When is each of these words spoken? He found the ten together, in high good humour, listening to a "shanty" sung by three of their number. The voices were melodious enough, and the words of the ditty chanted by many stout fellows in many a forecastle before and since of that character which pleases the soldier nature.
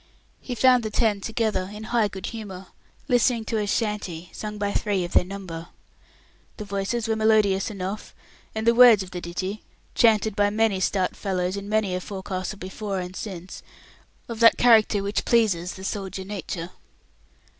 He 0.39 0.55
found 0.55 0.81
the 0.81 0.89
ten 0.89 1.21
together, 1.21 1.69
in 1.71 1.83
high 1.83 2.07
good 2.07 2.25
humour, 2.25 2.65
listening 3.07 3.45
to 3.45 3.59
a 3.59 3.67
"shanty" 3.67 4.29
sung 4.33 4.57
by 4.57 4.73
three 4.73 5.05
of 5.05 5.11
their 5.11 5.23
number. 5.23 5.67
The 6.57 6.65
voices 6.65 7.07
were 7.07 7.15
melodious 7.15 7.69
enough, 7.69 8.15
and 8.55 8.65
the 8.65 8.73
words 8.73 9.03
of 9.03 9.11
the 9.11 9.21
ditty 9.21 9.61
chanted 9.93 10.35
by 10.35 10.49
many 10.49 10.79
stout 10.79 11.15
fellows 11.15 11.55
in 11.55 11.69
many 11.69 11.93
a 11.93 12.01
forecastle 12.01 12.57
before 12.57 12.99
and 12.99 13.15
since 13.15 13.61
of 14.27 14.39
that 14.39 14.57
character 14.57 15.03
which 15.03 15.23
pleases 15.23 15.73
the 15.75 15.83
soldier 15.83 16.23
nature. 16.25 16.71